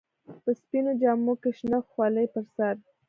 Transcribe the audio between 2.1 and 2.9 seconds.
پر سر.